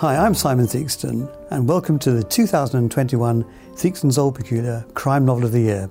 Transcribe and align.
Hi, 0.00 0.14
I'm 0.14 0.34
Simon 0.34 0.66
Theakston, 0.66 1.26
and 1.50 1.66
welcome 1.66 1.98
to 2.00 2.10
the 2.10 2.22
2021 2.22 3.46
Theakston's 3.76 4.18
Old 4.18 4.34
Peculier 4.34 4.84
Crime 4.92 5.24
Novel 5.24 5.46
of 5.46 5.52
the 5.52 5.60
Year. 5.60 5.88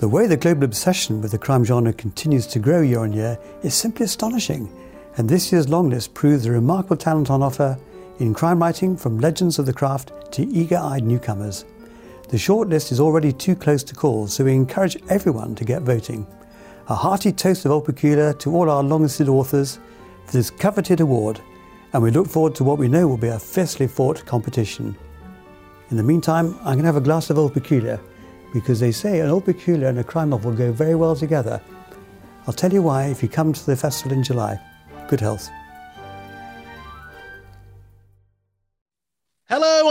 The 0.00 0.08
way 0.08 0.26
the 0.26 0.36
global 0.36 0.64
obsession 0.64 1.22
with 1.22 1.30
the 1.30 1.38
crime 1.38 1.64
genre 1.64 1.92
continues 1.92 2.48
to 2.48 2.58
grow 2.58 2.80
year 2.80 2.98
on 2.98 3.12
year 3.12 3.38
is 3.62 3.72
simply 3.72 4.04
astonishing, 4.06 4.68
and 5.16 5.28
this 5.28 5.52
year's 5.52 5.68
longlist 5.68 6.12
proves 6.12 6.42
the 6.42 6.50
remarkable 6.50 6.96
talent 6.96 7.30
on 7.30 7.40
offer 7.40 7.78
in 8.18 8.34
crime 8.34 8.58
writing 8.58 8.96
from 8.96 9.20
legends 9.20 9.60
of 9.60 9.66
the 9.66 9.72
craft 9.72 10.10
to 10.32 10.42
eager 10.48 10.78
eyed 10.78 11.04
newcomers. 11.04 11.64
The 12.30 12.36
shortlist 12.36 12.90
is 12.90 12.98
already 12.98 13.32
too 13.32 13.54
close 13.54 13.84
to 13.84 13.94
call, 13.94 14.26
so 14.26 14.42
we 14.42 14.54
encourage 14.54 15.00
everyone 15.08 15.54
to 15.54 15.64
get 15.64 15.82
voting. 15.82 16.26
A 16.88 16.96
hearty 16.96 17.30
toast 17.30 17.64
of 17.64 17.70
Old 17.70 17.84
Peculier 17.84 18.32
to 18.32 18.56
all 18.56 18.68
our 18.68 18.82
long 18.82 19.02
listed 19.02 19.28
authors 19.28 19.78
for 20.26 20.32
this 20.32 20.50
coveted 20.50 20.98
award, 20.98 21.40
and 21.92 22.02
we 22.02 22.10
look 22.10 22.28
forward 22.28 22.54
to 22.56 22.64
what 22.64 22.78
we 22.78 22.88
know 22.88 23.06
will 23.06 23.16
be 23.16 23.28
a 23.28 23.38
fiercely 23.38 23.86
fought 23.86 24.24
competition. 24.24 24.96
In 25.90 25.96
the 25.96 26.02
meantime, 26.02 26.56
I'm 26.60 26.74
going 26.74 26.80
to 26.80 26.86
have 26.86 26.96
a 26.96 27.00
glass 27.00 27.30
of 27.30 27.38
Old 27.38 27.52
Peculier 27.52 28.00
because 28.52 28.80
they 28.80 28.92
say 28.92 29.20
an 29.20 29.28
Old 29.28 29.44
Peculier 29.44 29.88
and 29.88 29.98
a 29.98 30.04
crime 30.04 30.30
novel 30.30 30.52
go 30.52 30.72
very 30.72 30.94
well 30.94 31.16
together. 31.16 31.60
I'll 32.46 32.54
tell 32.54 32.72
you 32.72 32.82
why 32.82 33.06
if 33.06 33.22
you 33.22 33.28
come 33.28 33.52
to 33.52 33.66
the 33.66 33.76
festival 33.76 34.16
in 34.16 34.22
July. 34.22 34.58
Good 35.08 35.20
health. 35.20 35.48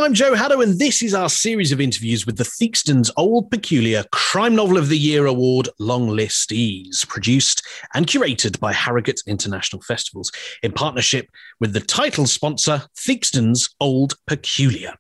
I'm 0.02 0.14
Joe 0.14 0.34
Haddo, 0.34 0.62
and 0.62 0.80
this 0.80 1.04
is 1.04 1.14
our 1.14 1.28
series 1.28 1.74
of 1.74 1.82
interviews 1.82 2.26
with 2.26 2.38
the 2.38 2.46
Theakston's 2.46 3.12
Old 3.18 3.52
Peculier 3.52 4.06
Crime 4.14 4.56
Novel 4.56 4.78
of 4.78 4.88
the 4.88 4.98
Year 4.98 5.26
Award 5.26 5.68
long 5.78 6.08
listees, 6.08 7.04
produced 7.10 7.68
and 7.94 8.08
curated 8.08 8.62
by 8.62 8.72
Harrogate 8.72 9.22
International 9.28 9.82
Festivals 9.82 10.32
in 10.64 10.72
partnership 10.72 11.28
with 11.60 11.74
the 11.74 11.82
title 11.82 12.26
sponsor, 12.28 12.84
Theakston's 12.98 13.76
Old 13.82 14.14
Peculier. 14.26 14.94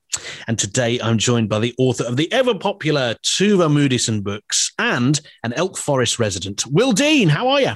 And 0.47 0.59
today 0.59 0.99
I'm 0.99 1.17
joined 1.17 1.47
by 1.47 1.59
the 1.59 1.73
author 1.77 2.03
of 2.03 2.17
the 2.17 2.31
ever 2.33 2.53
popular 2.53 3.15
Tuva 3.23 3.71
Moodysson 3.71 4.21
books 4.21 4.73
and 4.77 5.21
an 5.45 5.53
Elk 5.53 5.77
Forest 5.77 6.19
resident, 6.19 6.65
Will 6.67 6.91
Dean. 6.91 7.29
How 7.29 7.47
are 7.47 7.61
you? 7.61 7.71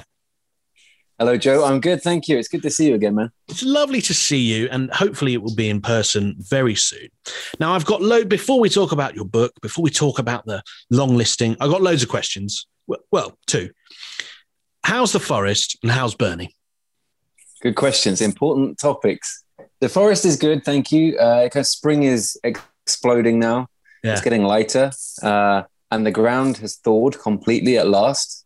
Hello, 1.18 1.36
Joe. 1.36 1.64
I'm 1.64 1.80
good. 1.80 2.02
Thank 2.02 2.26
you. 2.26 2.36
It's 2.38 2.48
good 2.48 2.62
to 2.62 2.70
see 2.70 2.88
you 2.88 2.94
again, 2.96 3.14
man. 3.14 3.30
It's 3.48 3.62
lovely 3.62 4.00
to 4.00 4.12
see 4.12 4.40
you, 4.40 4.68
and 4.72 4.92
hopefully 4.92 5.32
it 5.32 5.42
will 5.42 5.54
be 5.54 5.70
in 5.70 5.80
person 5.80 6.34
very 6.38 6.74
soon. 6.74 7.08
Now, 7.60 7.72
I've 7.72 7.84
got 7.84 8.02
load 8.02 8.28
before 8.28 8.58
we 8.58 8.68
talk 8.68 8.90
about 8.90 9.14
your 9.14 9.24
book, 9.24 9.52
before 9.62 9.84
we 9.84 9.90
talk 9.90 10.18
about 10.18 10.44
the 10.44 10.60
long 10.90 11.16
listing, 11.16 11.56
I've 11.60 11.70
got 11.70 11.82
loads 11.82 12.02
of 12.02 12.08
questions. 12.08 12.66
Well, 13.12 13.38
two. 13.46 13.70
How's 14.82 15.12
the 15.12 15.20
forest 15.20 15.78
and 15.82 15.92
how's 15.92 16.16
Bernie? 16.16 16.54
Good 17.62 17.76
questions. 17.76 18.20
Important 18.20 18.78
topics. 18.78 19.44
The 19.80 19.88
forest 19.88 20.24
is 20.24 20.36
good. 20.36 20.64
Thank 20.64 20.90
you. 20.90 21.16
Uh, 21.16 21.48
spring 21.62 22.02
is 22.02 22.36
exploding 22.42 23.38
now. 23.38 23.68
Yeah. 24.02 24.12
It's 24.12 24.20
getting 24.20 24.42
lighter, 24.42 24.90
uh, 25.22 25.62
and 25.92 26.04
the 26.04 26.10
ground 26.10 26.56
has 26.58 26.76
thawed 26.76 27.20
completely 27.20 27.78
at 27.78 27.86
last 27.86 28.43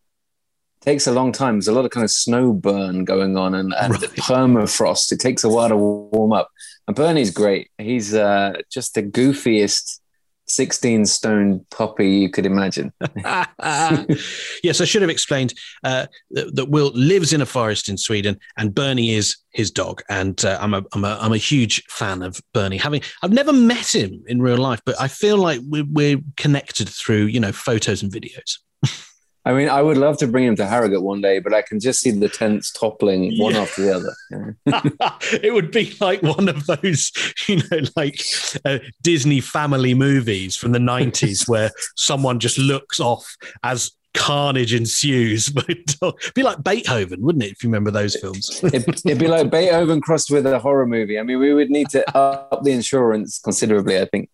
takes 0.81 1.07
a 1.07 1.13
long 1.13 1.33
time. 1.33 1.57
There's 1.57 1.69
a 1.69 1.73
lot 1.73 1.85
of 1.85 1.91
kind 1.91 2.05
of 2.05 2.11
snow 2.11 2.53
burn 2.53 3.05
going 3.05 3.37
on 3.37 3.55
and, 3.55 3.75
and 3.75 3.93
right. 3.95 4.11
permafrost. 4.13 5.13
It 5.13 5.21
takes 5.21 5.45
a 5.45 5.49
while 5.49 5.69
to 5.69 5.77
warm 5.77 6.33
up. 6.33 6.51
And 6.87 6.97
Bernie's 6.97 7.31
great. 7.31 7.71
He's 7.79 8.15
uh, 8.15 8.55
just 8.71 8.95
the 8.95 9.03
goofiest 9.03 10.01
16 10.47 11.07
stone 11.07 11.65
puppy 11.71 12.09
you 12.09 12.31
could 12.31 12.47
imagine. 12.47 12.93
yes, 13.25 14.81
I 14.81 14.85
should 14.85 15.03
have 15.03 15.11
explained 15.11 15.55
uh, 15.85 16.07
that, 16.31 16.55
that, 16.57 16.69
Will 16.71 16.91
lives 16.95 17.33
in 17.33 17.43
a 17.43 17.47
forest 17.47 17.89
in 17.89 17.97
Sweden 17.97 18.39
and 18.57 18.75
Bernie 18.75 19.11
is 19.11 19.37
his 19.51 19.71
dog. 19.71 20.03
And 20.09 20.43
uh, 20.45 20.59
I'm, 20.61 20.75
a, 20.75 20.83
I'm, 20.93 21.05
a, 21.05 21.19
I'm 21.21 21.33
a 21.33 21.39
huge 21.39 21.85
fan 21.89 22.23
of 22.23 22.41
Bernie. 22.55 22.79
Having 22.79 23.03
I've 23.23 23.33
never 23.33 23.53
met 23.53 23.95
him 23.95 24.23
in 24.27 24.41
real 24.41 24.59
life, 24.59 24.81
but 24.85 25.01
I 25.01 25.09
feel 25.09 25.37
like 25.37 25.61
we're, 25.65 25.87
we're 25.91 26.21
connected 26.37 26.89
through, 26.89 27.27
you 27.27 27.41
know, 27.41 27.53
photos 27.53 28.03
and 28.03 28.11
videos. 28.11 28.59
I 29.49 29.55
mean, 29.55 29.71
I 29.71 29.81
would 29.81 29.97
love 29.97 30.19
to 30.19 30.27
bring 30.27 30.45
him 30.45 30.57
to 30.57 30.67
Harrogate 30.67 31.03
one 31.03 31.23
day, 31.23 31.39
but 31.39 31.55
I 31.55 31.63
can 31.63 31.81
just 31.81 32.01
see 32.01 32.11
the 32.11 32.29
tents 32.29 32.71
toppling 32.71 33.39
one 33.39 33.55
yeah. 33.55 33.61
after 33.63 33.83
the 33.83 33.95
other. 33.95 35.09
it 35.43 35.55
would 35.55 35.71
be 35.71 35.97
like 36.03 36.23
one 36.23 36.51
of 36.51 36.67
those, 36.67 37.11
you 37.49 37.57
know, 37.57 37.81
like 37.97 38.21
uh, 38.67 38.79
Disney 39.03 39.41
family 39.41 39.95
movies 39.95 40.55
from 40.55 40.73
the 40.73 40.79
90s 40.79 41.49
where 41.49 41.71
someone 41.97 42.41
just 42.41 42.59
looks 42.59 43.01
off 43.01 43.39
as 43.63 43.93
carnage 44.13 44.75
ensues. 44.75 45.51
It'd 45.69 46.35
be 46.35 46.43
like 46.43 46.63
Beethoven, 46.63 47.23
wouldn't 47.23 47.45
it? 47.45 47.53
If 47.53 47.63
you 47.63 47.71
remember 47.71 47.91
those 47.91 48.17
films, 48.17 48.63
it'd, 48.63 48.87
it'd, 49.07 49.19
be 49.19 49.29
like 49.29 49.51
Beethoven 49.51 50.03
crossed 50.03 50.31
with 50.31 50.45
a 50.45 50.59
horror 50.59 50.87
movie. 50.87 51.19
I 51.19 51.23
mean, 51.23 51.39
we 51.39 51.55
would 51.55 51.71
need 51.71 51.89
to 51.91 52.05
up 52.15 52.65
the 52.65 52.73
insurance 52.73 53.39
considerably, 53.39 53.99
I 53.99 54.05
think. 54.05 54.29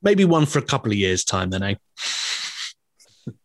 Maybe 0.00 0.24
one 0.24 0.46
for 0.46 0.58
a 0.58 0.62
couple 0.62 0.90
of 0.90 0.96
years' 0.96 1.22
time, 1.22 1.50
then, 1.50 1.62
eh? 1.62 1.74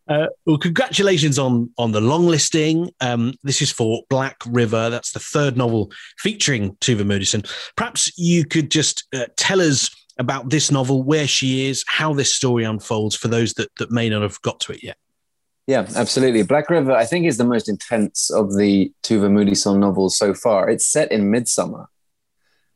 Uh, 0.10 0.28
well, 0.46 0.58
congratulations 0.58 1.40
on 1.40 1.72
on 1.78 1.94
the 1.94 2.02
long 2.02 2.28
listing. 2.28 2.92
Um, 3.00 3.36
this 3.44 3.62
is 3.62 3.72
for 3.72 4.04
Black 4.10 4.36
River. 4.46 4.90
That's 4.90 5.14
the 5.14 5.20
third 5.20 5.56
novel 5.56 5.92
featuring 6.18 6.76
Tuva 6.82 7.04
Moodysson. 7.04 7.50
Perhaps 7.78 8.12
you 8.18 8.44
could 8.46 8.70
just 8.70 9.08
uh, 9.16 9.28
tell 9.38 9.62
us 9.62 9.90
about 10.20 10.50
this 10.50 10.72
novel, 10.72 11.04
where 11.04 11.26
she 11.26 11.68
is, 11.68 11.84
how 11.88 12.14
this 12.14 12.34
story 12.34 12.66
unfolds 12.66 13.16
for 13.16 13.30
those 13.30 13.54
that, 13.54 13.70
that 13.78 13.92
may 13.92 14.10
not 14.10 14.22
have 14.22 14.40
got 14.42 14.60
to 14.60 14.74
it 14.74 14.84
yet. 14.84 14.98
Yeah, 15.66 15.88
absolutely. 15.96 16.44
Black 16.44 16.70
River, 16.70 16.92
I 16.92 17.06
think, 17.06 17.26
is 17.26 17.38
the 17.38 17.46
most 17.46 17.70
intense 17.70 18.30
of 18.30 18.58
the 18.58 18.92
Tuva 19.04 19.30
Moodysson 19.30 19.80
novels 19.80 20.18
so 20.18 20.34
far. 20.34 20.70
It's 20.70 20.86
set 20.86 21.12
in 21.12 21.32
midsummer, 21.32 21.88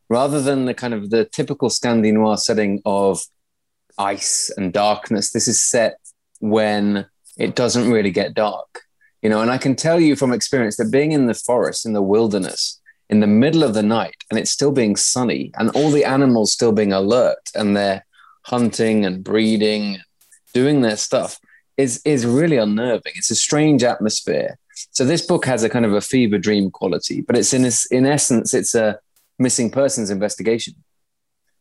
rather 0.10 0.42
than 0.42 0.64
the 0.64 0.74
kind 0.74 0.94
of 0.94 1.10
the 1.10 1.26
typical 1.26 1.70
Scandi 1.70 2.14
noir 2.14 2.38
setting 2.38 2.82
of 2.86 3.22
ice 3.98 4.50
and 4.56 4.72
darkness. 4.72 5.32
This 5.32 5.50
is 5.50 5.64
set 5.64 6.00
when 6.40 7.06
it 7.38 7.56
doesn't 7.56 7.92
really 7.92 8.12
get 8.12 8.34
dark. 8.34 8.82
You 9.22 9.30
know, 9.30 9.42
and 9.42 9.50
I 9.50 9.58
can 9.58 9.76
tell 9.76 10.00
you 10.00 10.16
from 10.16 10.32
experience 10.32 10.78
that 10.78 10.92
being 10.92 11.12
in 11.12 11.26
the 11.26 11.34
forest, 11.34 11.86
in 11.86 11.94
the 11.94 12.02
wilderness, 12.02 12.80
in 13.10 13.20
the 13.20 13.28
middle 13.28 13.64
of 13.64 13.74
the 13.74 13.84
night, 13.84 14.16
and 14.30 14.40
it's 14.40 14.52
still 14.52 14.72
being 14.72 14.96
sunny, 14.96 15.52
and 15.58 15.70
all 15.72 15.92
the 15.92 16.06
animals 16.06 16.52
still 16.52 16.72
being 16.72 16.94
alert 16.94 17.50
and 17.56 17.76
they're 17.76 18.06
hunting 18.44 19.06
and 19.06 19.24
breeding, 19.24 19.98
doing 20.54 20.82
their 20.82 20.98
stuff, 20.98 21.40
is 21.78 22.02
is 22.06 22.26
really 22.26 22.58
unnerving. 22.58 23.14
It's 23.16 23.32
a 23.32 23.36
strange 23.36 23.84
atmosphere. 23.84 24.58
So 24.92 25.06
this 25.06 25.26
book 25.26 25.46
has 25.46 25.64
a 25.64 25.70
kind 25.70 25.86
of 25.86 25.94
a 25.94 26.02
fever 26.02 26.38
dream 26.38 26.70
quality, 26.70 27.22
but 27.22 27.38
it's 27.38 27.54
in 27.54 27.70
in 27.92 28.06
essence, 28.06 28.54
it's 28.54 28.76
a 28.76 29.00
missing 29.40 29.72
persons 29.72 30.10
investigation. 30.10 30.76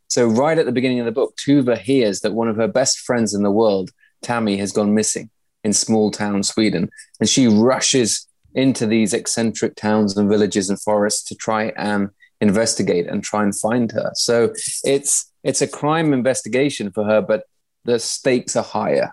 So 0.08 0.26
right 0.26 0.58
at 0.58 0.66
the 0.66 0.72
beginning 0.72 1.00
of 1.00 1.06
the 1.06 1.12
book, 1.12 1.36
Tuva 1.36 1.78
hears 1.78 2.20
that 2.20 2.32
one 2.32 2.48
of 2.48 2.56
her 2.56 2.68
best 2.68 3.00
friends 3.00 3.34
in 3.34 3.42
the 3.42 3.50
world, 3.50 3.90
Tammy, 4.22 4.56
has 4.58 4.72
gone 4.72 4.94
missing 4.94 5.30
in 5.66 5.72
small 5.74 6.10
town 6.10 6.42
Sweden. 6.42 6.88
And 7.20 7.28
she 7.28 7.46
rushes 7.48 8.26
into 8.54 8.86
these 8.86 9.12
eccentric 9.12 9.74
towns 9.76 10.16
and 10.16 10.30
villages 10.30 10.70
and 10.70 10.80
forests 10.80 11.22
to 11.24 11.34
try 11.34 11.72
and 11.76 12.08
investigate 12.40 13.06
and 13.06 13.22
try 13.22 13.42
and 13.42 13.54
find 13.54 13.92
her. 13.92 14.10
So 14.14 14.54
it's 14.84 15.30
it's 15.42 15.62
a 15.62 15.68
crime 15.68 16.12
investigation 16.12 16.90
for 16.90 17.04
her, 17.04 17.20
but 17.20 17.44
the 17.84 17.98
stakes 17.98 18.56
are 18.56 18.64
higher 18.64 19.12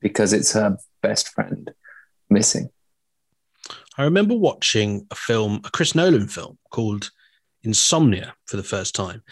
because 0.00 0.32
it's 0.32 0.52
her 0.52 0.76
best 1.02 1.28
friend 1.28 1.72
missing. 2.30 2.70
I 3.98 4.04
remember 4.04 4.34
watching 4.34 5.06
a 5.10 5.14
film, 5.14 5.60
a 5.64 5.70
Chris 5.70 5.94
Nolan 5.94 6.28
film 6.28 6.58
called 6.70 7.10
Insomnia 7.62 8.34
for 8.46 8.56
the 8.56 8.62
first 8.74 8.94
time, 8.94 9.22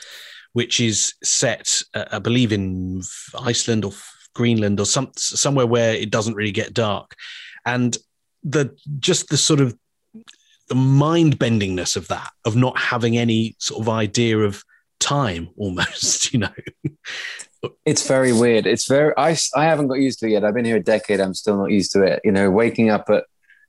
which 0.53 0.81
is 0.81 1.15
set, 1.23 1.83
uh, 1.95 2.05
I 2.13 2.19
believe, 2.19 2.53
in 2.53 3.03
Iceland 3.39 3.85
or 3.85 3.93
Greenland 4.35 4.81
or 4.81 4.87
some 4.87 5.11
somewhere 5.17 5.67
where 5.67 5.95
it 5.95 6.11
doesn't 6.11 6.35
really 6.35 6.53
get 6.53 6.75
dark, 6.75 7.15
and 7.65 7.97
the 8.43 8.77
just 8.99 9.29
the 9.29 9.37
sort 9.37 9.61
of 9.61 9.77
the 10.69 10.75
mind 10.75 11.39
bendingness 11.39 11.97
of 11.97 12.09
that 12.09 12.31
of 12.45 12.57
not 12.57 12.79
having 12.79 13.17
any 13.17 13.55
sort 13.59 13.81
of 13.81 13.89
idea 13.89 14.39
of 14.39 14.65
time 15.01 15.49
almost 15.57 16.33
you 16.33 16.41
know? 16.41 16.53
It's 17.85 18.09
very 18.09 18.33
weird. 18.33 18.67
It's 18.67 18.89
very 18.89 19.13
I, 19.17 19.37
I 19.55 19.65
haven't 19.65 19.87
got 19.87 19.99
used 19.99 20.19
to 20.21 20.27
it 20.27 20.31
yet. 20.31 20.45
I've 20.45 20.55
been 20.55 20.65
here 20.65 20.79
a 20.79 20.83
decade. 20.83 21.21
I'm 21.21 21.35
still 21.35 21.57
not 21.57 21.71
used 21.71 21.93
to 21.93 22.03
it. 22.03 22.21
You 22.25 22.33
know 22.33 22.51
waking 22.51 22.91
up 22.91 23.09
at 23.09 23.25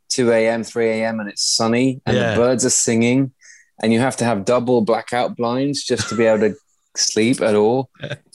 2 0.09 0.31
a.m 0.31 0.63
3 0.63 0.89
a.m 0.89 1.19
and 1.19 1.30
it's 1.30 1.44
sunny 1.44 2.01
and 2.06 2.16
yeah. 2.16 2.31
the 2.31 2.38
birds 2.38 2.66
are 2.66 2.71
singing 2.71 3.33
and 3.81 3.92
you 3.92 4.00
have 4.00 4.18
to 4.18 4.25
have 4.25 4.45
double 4.45 4.81
blackout 4.81 5.36
blinds 5.36 5.83
just 5.83 6.09
to 6.09 6.16
be 6.16 6.25
able 6.25 6.50
to 6.50 6.56
sleep 6.95 7.42
at 7.42 7.56
all. 7.56 7.89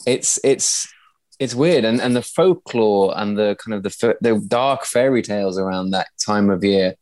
It's 0.05 0.39
it's 0.43 0.87
it's 1.39 1.55
weird, 1.55 1.85
and 1.85 2.01
and 2.01 2.15
the 2.15 2.21
folklore 2.21 3.13
and 3.17 3.37
the 3.37 3.55
kind 3.63 3.73
of 3.73 3.83
the 3.83 4.17
the 4.21 4.43
dark 4.47 4.85
fairy 4.85 5.21
tales 5.21 5.57
around 5.57 5.91
that 5.91 6.07
time 6.23 6.49
of 6.49 6.63
year 6.63 6.95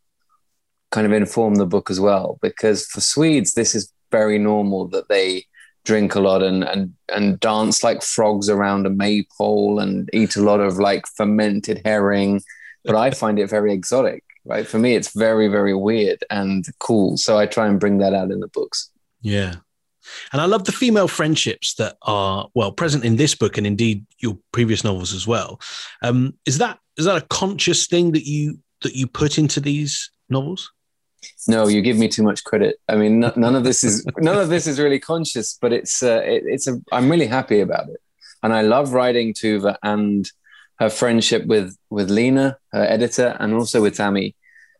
kind 0.91 1.05
of 1.05 1.11
inform 1.11 1.55
the 1.55 1.65
book 1.65 1.89
as 1.89 1.99
well. 1.99 2.39
Because 2.41 2.85
for 2.85 3.01
Swedes, 3.01 3.53
this 3.53 3.75
is 3.75 3.91
very 4.11 4.37
normal 4.37 4.87
that 4.89 5.09
they 5.09 5.45
drink 5.83 6.15
a 6.15 6.19
lot 6.19 6.43
and 6.43 6.63
and 6.63 6.93
and 7.13 7.39
dance 7.39 7.83
like 7.83 8.03
frogs 8.03 8.49
around 8.49 8.85
a 8.85 8.89
maypole 8.89 9.79
and 9.79 10.09
eat 10.13 10.35
a 10.35 10.41
lot 10.41 10.59
of 10.59 10.77
like 10.77 11.07
fermented 11.07 11.81
herring. 11.83 12.41
But 12.85 12.95
I 12.95 13.11
find 13.23 13.39
it 13.39 13.49
very 13.49 13.73
exotic. 13.73 14.23
Right 14.45 14.67
for 14.67 14.79
me, 14.79 14.95
it's 14.95 15.13
very 15.13 15.47
very 15.47 15.73
weird 15.73 16.23
and 16.29 16.63
cool. 16.79 17.17
So 17.17 17.37
I 17.37 17.47
try 17.47 17.67
and 17.67 17.79
bring 17.79 17.97
that 17.97 18.13
out 18.13 18.31
in 18.31 18.39
the 18.39 18.47
books. 18.47 18.91
Yeah, 19.21 19.55
And 20.31 20.41
I 20.41 20.45
love 20.45 20.65
the 20.65 20.71
female 20.71 21.07
friendships 21.07 21.75
that 21.75 21.97
are 22.03 22.47
well 22.53 22.71
present 22.71 23.05
in 23.05 23.15
this 23.15 23.35
book 23.35 23.57
and 23.57 23.67
indeed 23.67 24.05
your 24.19 24.37
previous 24.51 24.83
novels 24.83 25.13
as 25.13 25.27
well. 25.27 25.59
Um, 26.01 26.33
is 26.45 26.57
that 26.57 26.79
is 26.97 27.05
that 27.05 27.21
a 27.21 27.27
conscious 27.27 27.87
thing 27.87 28.11
that 28.11 28.25
you 28.25 28.59
that 28.81 28.95
you 28.95 29.07
put 29.07 29.37
into 29.37 29.59
these 29.59 30.11
novels? 30.29 30.71
No, 31.47 31.67
you 31.67 31.81
give 31.81 31.97
me 31.97 32.07
too 32.07 32.23
much 32.23 32.43
credit. 32.43 32.77
I 32.87 32.95
mean, 32.95 33.19
none 33.19 33.55
of 33.55 33.63
this 33.63 33.83
is 33.83 34.05
none 34.17 34.37
of 34.37 34.49
this 34.49 34.67
is 34.67 34.79
really 34.79 34.99
conscious, 34.99 35.57
but 35.59 35.73
it's 35.73 36.03
uh, 36.03 36.21
it, 36.23 36.43
it's 36.45 36.67
a. 36.67 36.79
I'm 36.91 37.09
really 37.09 37.27
happy 37.27 37.59
about 37.59 37.89
it, 37.89 37.99
and 38.43 38.53
I 38.53 38.61
love 38.61 38.93
writing 38.93 39.33
Tuva 39.33 39.77
and 39.83 40.29
her 40.79 40.89
friendship 40.89 41.45
with 41.45 41.75
with 41.89 42.09
Lena, 42.09 42.57
her 42.71 42.83
editor, 42.83 43.35
and 43.39 43.53
also 43.53 43.81
with 43.81 43.97
Tammy. 43.97 44.35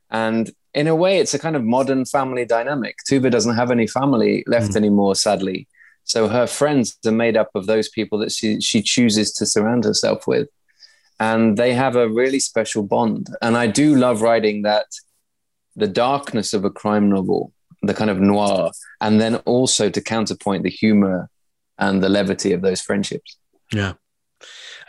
And 0.10 0.52
in 0.74 0.88
a 0.88 0.96
way, 0.96 1.20
it's 1.20 1.34
a 1.34 1.40
kind 1.40 1.56
of 1.56 1.64
modern 1.64 2.06
family 2.06 2.46
dynamic. 2.46 2.98
Tuva 3.10 3.32
doesn't 3.32 3.56
have 3.56 3.72
any 3.72 3.88
family 3.88 4.44
left 4.48 4.72
mm. 4.72 4.76
anymore, 4.76 5.16
sadly. 5.16 5.68
So 6.04 6.28
her 6.28 6.48
friends 6.48 6.98
are 7.06 7.12
made 7.12 7.36
up 7.36 7.50
of 7.54 7.66
those 7.66 7.90
people 7.90 8.18
that 8.20 8.32
she 8.32 8.62
she 8.62 8.82
chooses 8.82 9.34
to 9.34 9.46
surround 9.46 9.84
herself 9.84 10.26
with, 10.26 10.48
and 11.20 11.58
they 11.58 11.74
have 11.74 11.96
a 11.96 12.10
really 12.10 12.40
special 12.40 12.84
bond. 12.84 13.28
And 13.42 13.58
I 13.58 13.68
do 13.68 13.96
love 13.96 14.22
writing 14.22 14.62
that 14.62 14.86
the 15.76 15.88
darkness 15.88 16.54
of 16.54 16.64
a 16.64 16.70
crime 16.70 17.10
novel, 17.10 17.52
the 17.82 17.94
kind 17.94 18.10
of 18.10 18.20
noir, 18.20 18.72
and 19.02 19.20
then 19.20 19.36
also 19.38 19.90
to 19.90 20.02
counterpoint 20.02 20.64
the 20.64 20.70
humor 20.70 21.30
and 21.78 22.02
the 22.02 22.10
levity 22.10 22.54
of 22.54 22.62
those 22.62 22.82
friendships. 22.82 23.38
Yeah. 23.72 23.94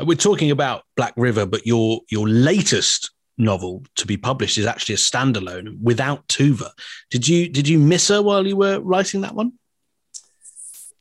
We're 0.01 0.17
talking 0.17 0.51
about 0.51 0.85
Black 0.97 1.15
River, 1.17 1.47
but 1.47 1.67
your 1.67 2.03
your 2.11 2.29
latest 2.29 3.11
novel 3.39 3.85
to 3.97 4.07
be 4.07 4.17
published 4.17 4.59
is 4.59 4.67
actually 4.67 4.95
a 4.95 4.99
standalone 4.99 5.81
without 5.81 6.27
Tuva. 6.29 6.71
Did 7.11 7.27
you 7.29 7.49
did 7.49 7.69
you 7.69 7.79
miss 7.79 8.09
her 8.09 8.23
while 8.23 8.47
you 8.47 8.57
were 8.57 8.81
writing 8.81 9.23
that 9.23 9.35
one? 9.35 9.53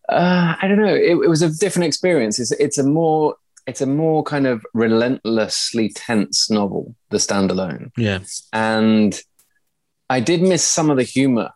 Uh, 0.09 0.55
I 0.61 0.67
don't 0.67 0.77
know. 0.77 0.95
It, 0.95 1.11
it, 1.11 1.29
was 1.29 1.41
a 1.41 1.49
different 1.49 1.87
experience. 1.87 2.39
It's 2.39 2.51
it's 2.53 2.77
a 2.77 2.83
more 2.83 3.35
it's 3.65 3.81
a 3.81 3.85
more 3.85 4.23
kind 4.23 4.47
of 4.47 4.65
relentlessly 4.73 5.89
tense 5.89 6.49
novel, 6.49 6.95
the 7.09 7.17
standalone. 7.17 7.91
Yeah, 7.97 8.19
and 8.53 9.19
I 10.09 10.21
did 10.21 10.41
miss 10.41 10.63
some 10.63 10.89
of 10.89 10.97
the 10.97 11.03
humor 11.03 11.51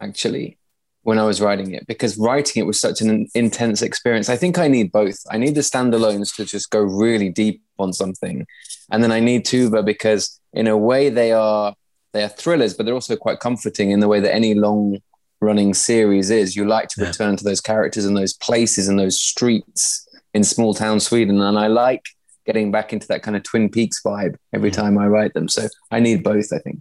actually 0.00 0.58
when 1.04 1.18
I 1.18 1.24
was 1.24 1.40
writing 1.40 1.72
it 1.72 1.86
because 1.86 2.16
writing 2.18 2.62
it 2.62 2.66
was 2.66 2.80
such 2.80 3.00
an 3.00 3.28
intense 3.34 3.82
experience. 3.82 4.28
I 4.28 4.36
think 4.36 4.58
I 4.58 4.68
need 4.68 4.90
both. 4.90 5.18
I 5.30 5.38
need 5.38 5.54
the 5.54 5.60
standalones 5.60 6.34
to 6.36 6.44
just 6.44 6.70
go 6.70 6.80
really 6.80 7.28
deep 7.28 7.62
on 7.78 7.92
something, 7.92 8.46
and 8.90 9.02
then 9.02 9.12
I 9.12 9.20
need 9.20 9.44
Tuva 9.46 9.84
because 9.84 10.40
in 10.52 10.66
a 10.66 10.76
way 10.76 11.10
they 11.10 11.32
are 11.32 11.74
they 12.12 12.24
are 12.24 12.28
thrillers, 12.28 12.74
but 12.74 12.86
they're 12.86 12.94
also 12.94 13.16
quite 13.16 13.40
comforting 13.40 13.90
in 13.90 14.00
the 14.00 14.08
way 14.08 14.20
that 14.20 14.34
any 14.34 14.54
long 14.54 14.98
running 15.40 15.74
series 15.74 16.30
is. 16.30 16.56
You 16.56 16.64
like 16.64 16.88
to 16.90 17.02
yeah. 17.02 17.08
return 17.08 17.36
to 17.36 17.44
those 17.44 17.60
characters 17.60 18.06
and 18.06 18.16
those 18.16 18.32
places 18.32 18.88
and 18.88 18.98
those 18.98 19.20
streets 19.20 20.08
in 20.32 20.42
small 20.42 20.74
town 20.74 21.00
Sweden, 21.00 21.40
and 21.40 21.58
I 21.58 21.66
like 21.66 22.04
getting 22.46 22.70
back 22.70 22.92
into 22.92 23.06
that 23.08 23.22
kind 23.22 23.36
of 23.36 23.42
Twin 23.42 23.68
Peaks 23.70 24.00
vibe 24.04 24.36
every 24.52 24.70
yeah. 24.70 24.76
time 24.76 24.98
I 24.98 25.06
write 25.06 25.34
them. 25.34 25.48
So 25.48 25.68
I 25.90 26.00
need 26.00 26.24
both. 26.24 26.50
I 26.52 26.58
think. 26.58 26.80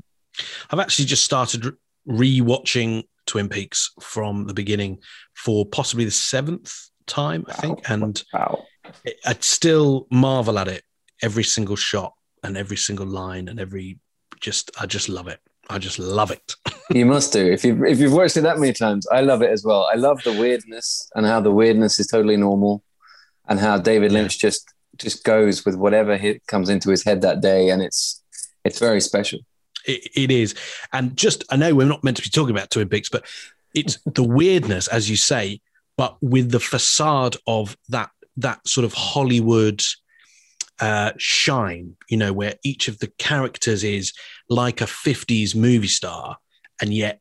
I've 0.72 0.80
actually 0.80 1.06
just 1.06 1.26
started 1.26 1.76
re-watching 2.06 3.04
Twin 3.26 3.50
Peaks 3.50 3.92
from 4.02 4.46
the 4.48 4.54
beginning 4.54 5.00
for 5.36 5.66
possibly 5.66 6.06
the 6.06 6.12
seventh 6.12 6.90
time, 7.08 7.46
I 7.50 7.54
think, 7.54 7.90
and 7.90 8.24
wow. 8.34 8.66
I 9.26 9.36
still 9.40 10.08
marvel 10.12 10.60
at 10.60 10.68
it 10.68 10.84
every 11.22 11.44
single 11.44 11.76
shot 11.76 12.14
and 12.44 12.58
every 12.58 12.78
single 12.78 13.06
line 13.06 13.48
and 13.48 13.60
every 13.60 14.00
just 14.40 14.72
I 14.80 14.86
just 14.86 15.10
love 15.10 15.28
it. 15.28 15.40
I 15.70 15.80
just 15.80 15.98
love 16.00 16.32
it. 16.32 16.56
you 16.92 17.06
must 17.06 17.32
do 17.32 17.46
if 17.46 17.64
you 17.64 17.86
if 17.86 18.00
you've 18.00 18.14
watched 18.14 18.38
it 18.38 18.42
that 18.42 18.60
many 18.60 18.74
times. 18.74 19.08
I 19.08 19.22
love 19.22 19.42
it 19.42 19.50
as 19.50 19.64
well. 19.64 19.90
I 19.92 19.96
love 19.96 20.22
the 20.24 20.34
weirdness 20.34 21.10
and 21.16 21.26
how 21.26 21.40
the 21.40 21.52
weirdness 21.52 22.00
is 22.00 22.08
totally 22.08 22.38
normal, 22.38 22.84
and 23.48 23.60
how 23.60 23.78
David 23.78 24.12
Lynch 24.12 24.36
yeah. 24.36 24.50
just 24.50 24.74
just 24.98 25.24
goes 25.24 25.66
with 25.66 25.76
whatever 25.76 26.18
hit 26.18 26.46
comes 26.48 26.70
into 26.70 26.90
his 26.90 27.04
head 27.04 27.22
that 27.22 27.42
day, 27.42 27.70
and 27.70 27.82
it's 27.82 28.22
it's 28.66 28.80
very 28.80 29.02
special 29.02 29.40
it, 29.86 30.12
it 30.16 30.32
is. 30.32 30.56
And 30.92 31.16
just, 31.18 31.44
I 31.50 31.56
know 31.56 31.74
we're 31.76 31.88
not 31.88 32.04
meant 32.04 32.18
to 32.18 32.24
be 32.24 32.30
talking 32.30 32.56
about 32.56 32.70
Twin 32.70 32.90
Peaks, 32.90 33.10
but 33.10 33.26
it's 33.74 34.00
the 34.06 34.24
weirdness, 34.24 34.88
as 34.88 35.10
you 35.10 35.18
say, 35.18 35.62
but 35.98 36.18
with 36.22 36.52
the 36.52 36.60
facade 36.60 37.38
of 37.48 37.78
that 37.90 38.10
that 38.38 38.68
sort 38.68 38.84
of 38.84 38.94
Hollywood 38.94 39.84
uh, 40.80 41.12
shine, 41.18 41.96
you 42.10 42.18
know, 42.18 42.34
where 42.34 42.56
each 42.64 42.88
of 42.88 42.98
the 42.98 43.12
characters 43.20 43.84
is 43.84 44.12
like 44.50 44.82
a 44.82 44.86
50s 44.86 45.56
movie 45.56 45.88
star, 45.88 46.38
and 46.82 46.92
yet 46.92 47.20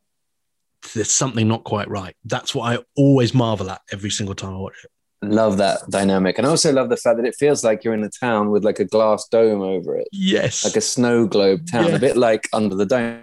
there's 0.95 1.11
something 1.11 1.47
not 1.47 1.63
quite 1.63 1.87
right. 1.87 2.15
That's 2.25 2.55
what 2.55 2.73
I 2.73 2.83
always 2.95 3.35
marvel 3.35 3.69
at 3.69 3.81
every 3.91 4.09
single 4.09 4.33
time 4.33 4.55
I 4.55 4.57
watch 4.57 4.83
it 4.83 4.89
love 5.23 5.57
that 5.57 5.81
dynamic. 5.89 6.37
And 6.37 6.47
i 6.47 6.49
also 6.49 6.71
love 6.71 6.89
the 6.89 6.97
fact 6.97 7.17
that 7.17 7.25
it 7.25 7.35
feels 7.35 7.63
like 7.63 7.83
you're 7.83 7.93
in 7.93 8.03
a 8.03 8.09
town 8.09 8.49
with 8.49 8.63
like 8.63 8.79
a 8.79 8.85
glass 8.85 9.27
dome 9.27 9.61
over 9.61 9.95
it. 9.97 10.07
Yes. 10.11 10.63
Like 10.63 10.75
a 10.75 10.81
snow 10.81 11.25
globe 11.27 11.67
town. 11.69 11.85
Yes. 11.85 11.97
a 11.97 11.99
bit 11.99 12.17
like 12.17 12.47
under 12.53 12.75
the 12.75 12.85
dome 12.85 13.21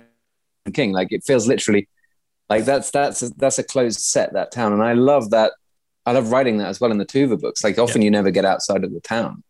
king. 0.73 0.93
Like 0.93 1.13
it 1.13 1.25
feels 1.25 1.47
literally 1.47 1.89
like 2.49 2.65
that's 2.65 2.91
that's 2.91 3.23
a, 3.23 3.31
that's 3.37 3.59
a 3.59 3.65
closed 3.65 4.01
set 4.01 4.33
that 4.33 4.53
town. 4.53 4.73
And 4.73 4.83
i 4.83 4.93
love 4.93 5.31
that 5.31 5.53
i 6.07 6.13
love 6.13 6.33
writing 6.33 6.59
that 6.59 6.69
as 6.69 6.81
well 6.81 6.91
in 6.91 6.99
the 6.99 7.07
tuva 7.07 7.41
books. 7.41 7.63
Like 7.63 7.79
often 7.79 8.03
yeah. 8.03 8.07
you 8.07 8.11
never 8.11 8.31
get 8.31 8.45
outside 8.45 8.85
of 8.85 8.93
the 8.93 9.01
town. 9.01 9.43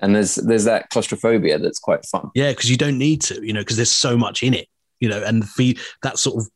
And 0.00 0.14
there's 0.14 0.36
there's 0.36 0.64
that 0.64 0.90
claustrophobia 0.90 1.58
that's 1.58 1.78
quite 1.78 2.04
fun. 2.06 2.30
Yeah 2.34 2.50
because 2.50 2.70
you 2.70 2.76
don't 2.76 2.98
need 2.98 3.22
to 3.22 3.44
you 3.44 3.52
know 3.52 3.60
because 3.60 3.76
there's 3.76 3.92
so 3.92 4.16
much 4.16 4.42
in 4.42 4.54
it 4.54 4.68
you 5.00 5.08
know 5.08 5.22
and 5.22 5.44
the 5.56 5.78
that 6.02 6.18
sort 6.18 6.42
of 6.42 6.48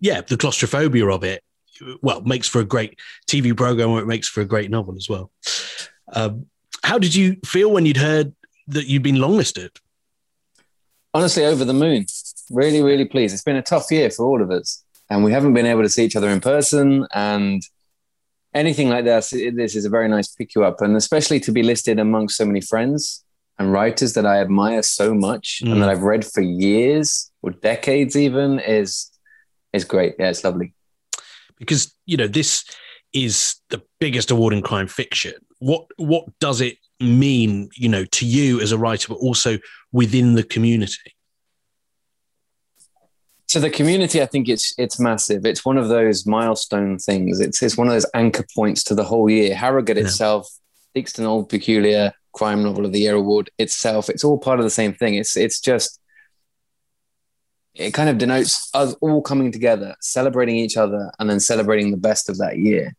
yeah 0.00 0.20
the 0.20 0.36
claustrophobia 0.36 1.06
of 1.08 1.24
it 1.24 1.42
well 2.02 2.20
makes 2.22 2.48
for 2.48 2.60
a 2.60 2.64
great 2.64 2.98
TV 3.26 3.56
program 3.56 3.90
or 3.90 4.00
it 4.00 4.06
makes 4.06 4.28
for 4.28 4.40
a 4.40 4.44
great 4.44 4.70
novel 4.70 4.94
as 4.96 5.08
well. 5.08 5.30
Um, 6.12 6.46
how 6.82 6.98
did 6.98 7.14
you 7.14 7.36
feel 7.44 7.70
when 7.70 7.86
you'd 7.86 7.96
heard 7.96 8.34
that 8.68 8.86
you'd 8.86 9.02
been 9.02 9.16
longlisted? 9.16 9.76
Honestly, 11.12 11.44
over 11.44 11.64
the 11.64 11.74
moon. 11.74 12.06
Really, 12.50 12.82
really 12.82 13.04
pleased. 13.04 13.34
It's 13.34 13.42
been 13.42 13.56
a 13.56 13.62
tough 13.62 13.90
year 13.90 14.10
for 14.10 14.24
all 14.24 14.42
of 14.42 14.50
us, 14.50 14.84
and 15.08 15.24
we 15.24 15.32
haven't 15.32 15.54
been 15.54 15.66
able 15.66 15.82
to 15.82 15.88
see 15.88 16.04
each 16.04 16.16
other 16.16 16.28
in 16.28 16.40
person 16.40 17.06
and 17.12 17.62
anything 18.54 18.88
like 18.88 19.04
this. 19.04 19.30
This 19.30 19.76
is 19.76 19.84
a 19.84 19.90
very 19.90 20.08
nice 20.08 20.28
pick 20.28 20.54
you 20.54 20.64
up, 20.64 20.80
and 20.80 20.96
especially 20.96 21.40
to 21.40 21.52
be 21.52 21.62
listed 21.62 21.98
amongst 21.98 22.36
so 22.36 22.44
many 22.44 22.60
friends 22.60 23.24
and 23.58 23.72
writers 23.72 24.14
that 24.14 24.24
I 24.24 24.40
admire 24.40 24.82
so 24.82 25.14
much 25.14 25.62
mm. 25.64 25.72
and 25.72 25.82
that 25.82 25.88
I've 25.88 26.02
read 26.02 26.24
for 26.24 26.40
years 26.40 27.30
or 27.42 27.50
decades, 27.50 28.16
even 28.16 28.58
is 28.60 29.10
is 29.72 29.84
great. 29.84 30.14
Yeah, 30.18 30.30
it's 30.30 30.44
lovely 30.44 30.74
because 31.60 31.94
you 32.06 32.16
know 32.16 32.26
this 32.26 32.64
is 33.12 33.56
the 33.68 33.82
biggest 34.00 34.32
award 34.32 34.52
in 34.52 34.62
crime 34.62 34.88
fiction. 34.88 35.34
What 35.60 35.86
what 35.96 36.24
does 36.40 36.60
it 36.60 36.78
mean, 36.98 37.70
you 37.76 37.88
know, 37.88 38.04
to 38.04 38.26
you 38.26 38.60
as 38.60 38.72
a 38.72 38.78
writer, 38.78 39.08
but 39.08 39.18
also 39.18 39.58
within 39.92 40.34
the 40.34 40.42
community? 40.42 41.14
So 43.46 43.58
the 43.58 43.70
community, 43.70 44.22
I 44.22 44.26
think 44.26 44.48
it's 44.48 44.74
it's 44.78 44.98
massive. 44.98 45.44
It's 45.44 45.64
one 45.64 45.76
of 45.76 45.88
those 45.88 46.26
milestone 46.26 46.98
things. 46.98 47.40
It's 47.40 47.62
it's 47.62 47.76
one 47.76 47.88
of 47.88 47.92
those 47.92 48.06
anchor 48.14 48.44
points 48.54 48.82
to 48.84 48.94
the 48.94 49.04
whole 49.04 49.28
year. 49.28 49.54
Harrogate 49.54 49.96
yeah. 49.96 50.04
itself, 50.04 50.48
Theakston 50.96 51.24
Old 51.24 51.48
Peculier 51.48 52.12
Crime 52.32 52.62
Novel 52.62 52.86
of 52.86 52.92
the 52.92 53.00
Year 53.00 53.14
award 53.14 53.50
itself. 53.58 54.08
It's 54.08 54.24
all 54.24 54.38
part 54.38 54.60
of 54.60 54.64
the 54.64 54.70
same 54.70 54.94
thing. 54.94 55.14
It's 55.14 55.36
it's 55.36 55.60
just 55.60 55.99
it 57.74 57.94
kind 57.94 58.08
of 58.08 58.18
denotes 58.18 58.68
us 58.74 58.94
all 59.00 59.22
coming 59.22 59.52
together, 59.52 59.94
celebrating 60.00 60.56
each 60.56 60.76
other, 60.76 61.10
and 61.18 61.30
then 61.30 61.40
celebrating 61.40 61.90
the 61.90 61.96
best 61.96 62.28
of 62.28 62.38
that 62.38 62.58
year. 62.58 62.94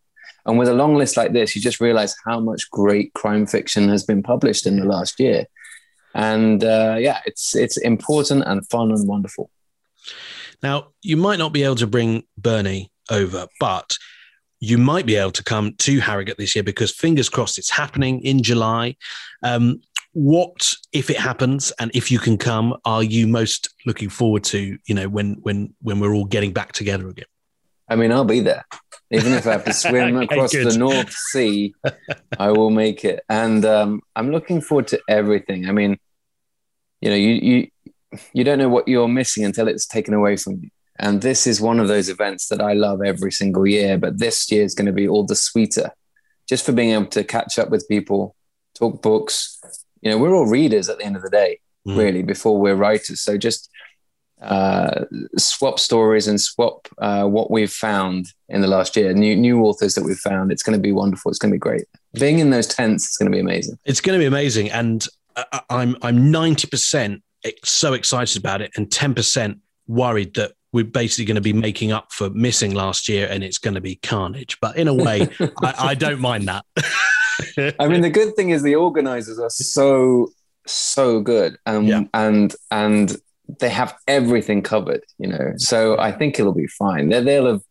And 0.46 0.58
with 0.58 0.68
a 0.68 0.74
long 0.74 0.96
list 0.96 1.18
like 1.18 1.34
this, 1.34 1.56
you 1.56 1.62
just 1.62 1.82
realize 1.82 2.16
how 2.26 2.40
much 2.40 2.70
great 2.72 3.14
crime 3.14 3.46
fiction 3.46 3.90
has 3.90 4.04
been 4.04 4.24
published 4.24 4.66
in 4.66 4.80
the 4.80 4.86
last 4.86 5.20
year. 5.20 5.46
And 6.14 6.64
uh, 6.64 6.98
yeah, 7.00 7.20
it's 7.26 7.56
it's 7.56 7.78
important 7.78 8.44
and 8.46 8.68
fun 8.70 8.92
and 8.92 9.08
wonderful. 9.08 9.50
Now, 10.64 10.90
you 11.02 11.18
might 11.18 11.40
not 11.40 11.54
be 11.54 11.64
able 11.64 11.76
to 11.76 11.88
bring 11.88 12.24
Bernie 12.38 12.92
over, 13.10 13.48
but 13.60 13.98
you 14.60 14.78
might 14.78 15.06
be 15.06 15.16
able 15.16 15.32
to 15.32 15.44
come 15.44 15.74
to 15.80 16.00
Harrogate 16.00 16.38
this 16.38 16.56
year 16.56 16.64
because 16.64 16.92
fingers 16.92 17.30
crossed 17.30 17.58
it's 17.58 17.70
happening 17.70 18.22
in 18.22 18.44
July. 18.44 18.96
Um, 19.44 19.82
what 20.14 20.74
if 20.92 21.10
it 21.10 21.18
happens 21.18 21.72
and 21.80 21.90
if 21.94 22.12
you 22.12 22.20
can 22.20 22.38
come 22.38 22.76
are 22.84 23.04
you 23.04 23.28
most 23.28 23.70
looking 23.86 24.10
forward 24.10 24.44
to 24.44 24.78
you 24.86 24.96
know 24.96 25.08
when 25.08 25.34
when 25.42 25.74
when 25.82 26.00
we're 26.00 26.14
all 26.14 26.26
getting 26.26 26.52
back 26.52 26.74
together 26.74 27.08
again? 27.08 27.26
I 27.88 27.96
mean 27.96 28.12
i'll 28.12 28.26
be 28.26 28.42
there. 28.42 28.66
Even 29.10 29.34
if 29.34 29.48
i 29.48 29.52
have 29.52 29.66
to 29.66 29.74
swim 29.86 30.18
okay, 30.18 30.26
across 30.26 30.52
good. 30.52 30.70
the 30.70 30.78
north 30.78 31.12
sea 31.12 31.74
i 32.38 32.52
will 32.52 32.72
make 32.72 33.06
it. 33.06 33.24
And 33.30 33.64
um, 33.66 34.02
i'm 34.16 34.32
looking 34.32 34.62
forward 34.62 34.88
to 34.88 35.00
everything. 35.08 35.68
I 35.68 35.72
mean 35.72 35.98
you 37.00 37.10
know 37.10 37.16
you 37.16 37.32
you 37.32 37.68
you 38.34 38.44
don't 38.44 38.60
know 38.60 38.70
what 38.70 38.90
you're 38.90 39.08
missing 39.08 39.46
until 39.46 39.70
it's 39.70 39.88
taken 39.88 40.14
away 40.14 40.36
from 40.36 40.60
you. 40.62 40.70
And 41.00 41.22
this 41.22 41.48
is 41.48 41.62
one 41.62 41.80
of 41.80 41.88
those 41.88 42.10
events 42.10 42.50
that 42.50 42.62
i 42.62 42.74
love 42.74 43.02
every 43.02 43.32
single 43.32 43.66
year 43.66 43.98
but 43.98 44.20
this 44.20 44.52
year 44.52 44.64
is 44.64 44.76
going 44.76 44.88
to 44.88 44.92
be 44.92 45.08
all 45.08 45.26
the 45.26 45.36
sweeter. 45.36 45.92
Just 46.50 46.66
for 46.66 46.74
being 46.74 46.90
able 46.90 47.06
to 47.06 47.24
catch 47.24 47.58
up 47.58 47.70
with 47.70 47.88
people 47.88 48.36
talk 48.74 49.02
books 49.02 49.60
you 50.02 50.10
know, 50.10 50.18
we're 50.18 50.36
all 50.36 50.48
readers 50.48 50.90
at 50.90 50.98
the 50.98 51.06
end 51.06 51.16
of 51.16 51.22
the 51.22 51.30
day, 51.30 51.60
mm. 51.88 51.98
really, 51.98 52.24
before 52.24 52.60
we're 52.60 52.76
writers. 52.76 53.22
So 53.22 53.38
just 53.38 53.70
uh, 54.42 55.06
swap 55.38 55.80
stories 55.80 56.28
and 56.28 56.42
swap 56.42 56.88
uh, 56.98 57.26
what 57.26 57.52
we've 57.52 57.72
found 57.72 58.28
in 58.50 58.62
the 58.62 58.68
last 58.68 58.96
year, 58.96 59.14
new 59.14 59.36
new 59.36 59.62
authors 59.64 59.96
that 59.96 60.04
we've 60.04 60.18
found. 60.18 60.52
It's 60.52 60.64
going 60.64 60.78
to 60.78 60.82
be 60.82 60.92
wonderful. 60.92 61.30
It's 61.30 61.38
going 61.38 61.52
to 61.52 61.56
be 61.56 61.60
great. 61.60 61.86
Being 62.14 62.40
in 62.40 62.50
those 62.50 62.68
tents, 62.68 63.06
it's 63.06 63.18
going 63.18 63.32
to 63.32 63.36
be 63.36 63.40
amazing. 63.40 63.78
It's 63.86 64.02
going 64.02 64.18
to 64.18 64.22
be 64.22 64.28
amazing, 64.28 64.72
and 64.72 65.06
uh, 65.36 65.60
I'm 65.70 65.96
I'm 66.02 66.32
ninety 66.32 66.68
percent 66.68 67.22
so 67.64 67.94
excited 67.94 68.38
about 68.38 68.62
it, 68.62 68.72
and 68.76 68.92
ten 68.92 69.14
percent 69.14 69.60
worried 69.88 70.34
that 70.36 70.54
we're 70.74 70.86
basically 70.86 71.26
going 71.26 71.36
to 71.36 71.42
be 71.42 71.54
making 71.54 71.92
up 71.92 72.12
for 72.12 72.30
missing 72.32 72.74
last 72.74 73.10
year, 73.10 73.28
and 73.30 73.44
it's 73.44 73.58
going 73.58 73.76
to 73.76 73.82
be 73.82 73.96
carnage. 73.96 74.58
But 74.60 74.78
in 74.78 74.88
a 74.88 74.94
way, 74.94 75.28
I, 75.62 75.74
I 75.78 75.96
don't 75.96 76.20
mind 76.20 76.48
that. 76.48 76.66
I 77.80 77.88
mean, 77.88 78.02
the 78.02 78.10
good 78.10 78.36
thing 78.36 78.50
is 78.50 78.64
the 78.64 78.76
organizers 78.76 79.40
are 79.40 79.50
so 79.50 80.32
so 80.68 81.22
good, 81.22 81.58
and 81.66 81.88
yeah. 81.88 82.04
and 82.14 82.56
and 82.70 83.18
they 83.60 83.70
have 83.70 83.96
everything 84.08 84.62
covered, 84.62 85.04
you 85.18 85.28
know. 85.28 85.54
So 85.58 85.98
I 85.98 86.12
think 86.12 86.40
it'll 86.40 86.54
be 86.54 86.68
fine. 86.68 87.10
They, 87.10 87.22
they'll 87.22 87.48
have 87.48 87.62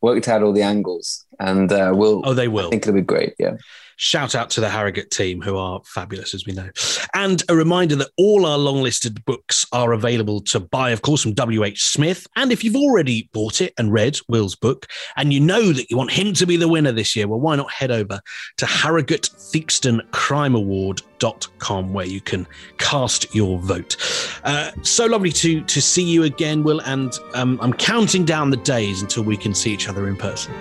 worked 0.00 0.28
out 0.28 0.42
all 0.42 0.52
the 0.52 0.62
angles, 0.62 1.24
and 1.38 1.70
uh, 1.70 1.92
we'll. 1.94 2.22
Oh, 2.24 2.34
they 2.34 2.48
will. 2.48 2.66
I 2.66 2.70
think 2.70 2.82
it'll 2.84 2.94
be 2.94 3.02
great. 3.02 3.34
Yeah. 3.38 3.56
Shout 4.00 4.36
out 4.36 4.48
to 4.50 4.60
the 4.60 4.70
Harrogate 4.70 5.10
team, 5.10 5.42
who 5.42 5.56
are 5.56 5.80
fabulous, 5.84 6.32
as 6.32 6.46
we 6.46 6.52
know. 6.52 6.70
And 7.14 7.42
a 7.48 7.56
reminder 7.56 7.96
that 7.96 8.10
all 8.16 8.46
our 8.46 8.56
long 8.56 8.80
listed 8.80 9.24
books 9.24 9.66
are 9.72 9.92
available 9.92 10.40
to 10.42 10.60
buy, 10.60 10.90
of 10.90 11.02
course, 11.02 11.20
from 11.20 11.34
W.H. 11.34 11.82
Smith. 11.82 12.24
And 12.36 12.52
if 12.52 12.62
you've 12.62 12.76
already 12.76 13.28
bought 13.32 13.60
it 13.60 13.74
and 13.76 13.92
read 13.92 14.16
Will's 14.28 14.54
book, 14.54 14.86
and 15.16 15.32
you 15.32 15.40
know 15.40 15.72
that 15.72 15.90
you 15.90 15.96
want 15.96 16.12
him 16.12 16.32
to 16.34 16.46
be 16.46 16.56
the 16.56 16.68
winner 16.68 16.92
this 16.92 17.16
year, 17.16 17.26
well, 17.26 17.40
why 17.40 17.56
not 17.56 17.72
head 17.72 17.90
over 17.90 18.20
to 18.58 18.66
Harrogate 18.66 19.30
Theakston 19.36 20.08
Crime 20.12 20.54
Award.com 20.54 21.92
where 21.92 22.06
you 22.06 22.20
can 22.20 22.46
cast 22.78 23.34
your 23.34 23.58
vote. 23.58 23.96
Uh, 24.44 24.70
so 24.82 25.06
lovely 25.06 25.32
to 25.32 25.60
to 25.64 25.82
see 25.82 26.04
you 26.04 26.22
again, 26.22 26.62
Will, 26.62 26.80
and 26.82 27.12
um, 27.34 27.58
I'm 27.60 27.72
counting 27.72 28.24
down 28.24 28.50
the 28.50 28.58
days 28.58 29.02
until 29.02 29.24
we 29.24 29.36
can 29.36 29.54
see 29.54 29.72
each 29.72 29.88
other 29.88 30.06
in 30.06 30.16
person. 30.16 30.54